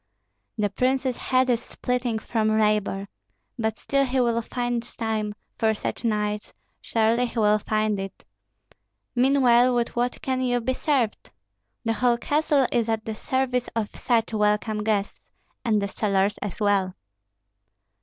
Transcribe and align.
"The 0.57 0.71
prince's 0.71 1.15
head 1.15 1.47
is 1.51 1.61
splitting 1.61 2.17
from 2.17 2.57
labor; 2.59 3.07
but 3.59 3.77
still 3.77 4.03
he 4.03 4.19
will 4.19 4.41
find 4.41 4.81
time 4.97 5.35
for 5.59 5.75
such 5.75 6.03
knights, 6.03 6.53
surely 6.81 7.27
he 7.27 7.37
will 7.37 7.59
find 7.59 7.99
it. 7.99 8.25
Meanwhile 9.13 9.75
with 9.75 9.95
what 9.95 10.19
can 10.23 10.41
you 10.41 10.59
be 10.59 10.73
served? 10.73 11.29
The 11.85 11.93
whole 11.93 12.17
castle 12.17 12.65
is 12.71 12.89
at 12.89 13.05
the 13.05 13.13
service 13.13 13.69
of 13.75 13.95
such 13.95 14.33
welcome 14.33 14.83
guests, 14.83 15.21
and 15.63 15.79
the 15.79 15.87
cellars 15.87 16.39
as 16.39 16.59
well." 16.59 16.95